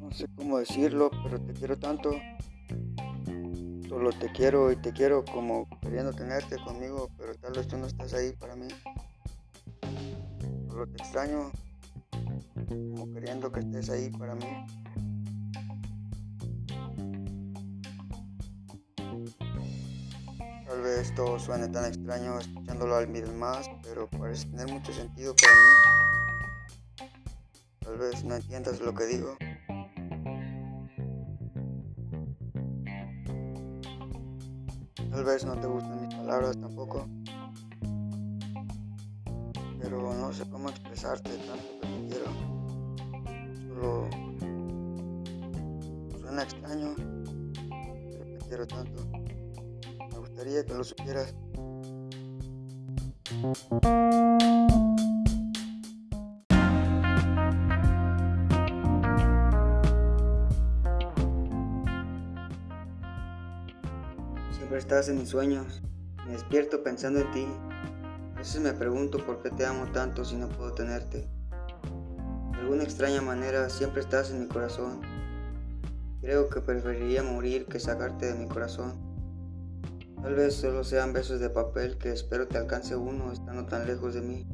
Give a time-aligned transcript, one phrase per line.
[0.00, 2.10] No sé cómo decirlo, pero te quiero tanto.
[3.88, 7.86] Solo te quiero y te quiero como queriendo tenerte conmigo, pero tal vez tú no
[7.86, 8.68] estás ahí para mí.
[10.68, 11.50] Solo te extraño
[12.68, 14.66] como queriendo que estés ahí para mí.
[20.66, 25.34] Tal vez todo suene tan extraño escuchándolo al mil más, pero parece tener mucho sentido
[25.34, 25.60] para mí.
[27.80, 29.36] Tal vez no entiendas lo que digo.
[35.10, 37.08] Tal vez no te gusten mis palabras tampoco.
[39.80, 42.26] Pero no sé cómo expresarte tanto que te quiero.
[43.68, 44.08] Solo
[46.20, 49.06] suena extraño, pero te quiero tanto.
[50.10, 51.34] Me gustaría que lo supieras.
[53.28, 53.58] Siempre
[64.78, 65.82] estás en mis sueños.
[66.24, 67.46] Me despierto pensando en ti.
[68.34, 71.28] A veces me pregunto por qué te amo tanto si no puedo tenerte.
[72.52, 75.02] De alguna extraña manera siempre estás en mi corazón.
[76.22, 79.07] Creo que preferiría morir que sacarte de mi corazón.
[80.22, 84.14] Tal vez solo sean besos de papel que espero te alcance uno estando tan lejos
[84.14, 84.46] de mí.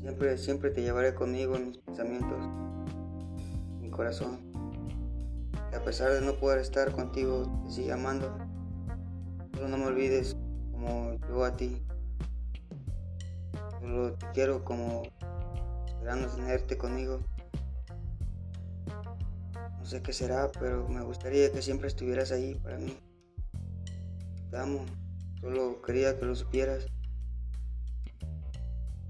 [0.00, 4.40] Siempre, siempre te llevaré conmigo en mis pensamientos, en mi corazón.
[5.70, 8.36] Que a pesar de no poder estar contigo, te sigue amando.
[9.54, 10.36] Solo no me olvides
[10.70, 11.82] como yo a ti.
[13.80, 15.02] Solo te quiero como
[15.86, 17.20] esperando tenerte conmigo.
[19.78, 22.98] No sé qué será, pero me gustaría que siempre estuvieras ahí para mí.
[24.50, 24.86] Te amo,
[25.40, 26.86] solo quería que lo supieras.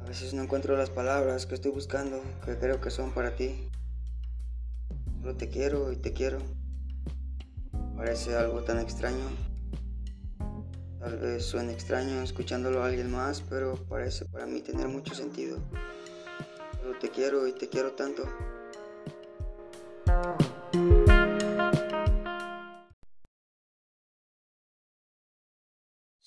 [0.00, 3.68] A veces no encuentro las palabras que estoy buscando, que creo que son para ti.
[5.20, 6.38] Solo te quiero y te quiero.
[7.96, 9.24] Parece algo tan extraño.
[11.00, 15.58] Tal vez suene extraño escuchándolo a alguien más, pero parece para mí tener mucho sentido.
[16.80, 18.24] Solo te quiero y te quiero tanto.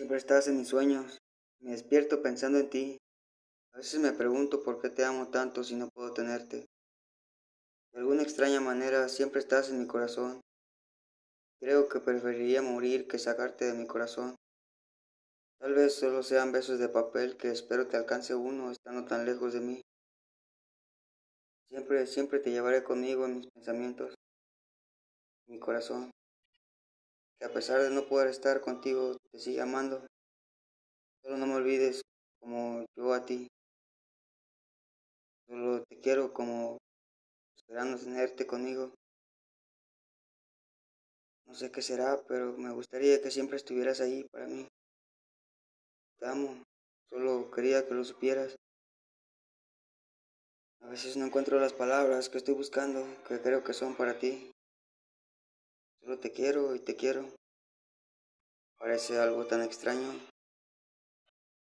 [0.00, 1.18] Siempre estás en mis sueños.
[1.58, 2.96] Me despierto pensando en ti.
[3.74, 6.64] A veces me pregunto por qué te amo tanto si no puedo tenerte.
[7.92, 10.40] De alguna extraña manera siempre estás en mi corazón.
[11.60, 14.36] Creo que preferiría morir que sacarte de mi corazón.
[15.58, 19.52] Tal vez solo sean besos de papel que espero te alcance uno estando tan lejos
[19.52, 19.82] de mí.
[21.68, 24.14] Siempre, siempre te llevaré conmigo en mis pensamientos,
[25.46, 26.10] en mi corazón.
[27.38, 30.06] Que a pesar de no poder estar contigo, te sigue amando.
[31.22, 32.02] Solo no me olvides
[32.40, 33.48] como yo a ti.
[35.46, 36.78] Solo te quiero como
[37.56, 38.92] esperando tenerte conmigo.
[41.46, 44.68] No sé qué será, pero me gustaría que siempre estuvieras ahí para mí.
[46.18, 46.62] Te amo,
[47.08, 48.56] solo quería que lo supieras.
[50.80, 54.50] A veces no encuentro las palabras que estoy buscando, que creo que son para ti.
[56.00, 57.39] Solo te quiero y te quiero.
[58.80, 60.10] Parece algo tan extraño.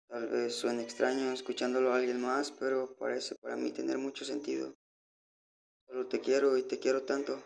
[0.10, 4.76] Tal vez suene extraño escuchándolo a alguien más, pero parece para mí tener mucho sentido.
[5.88, 7.42] Solo te quiero y te quiero tanto.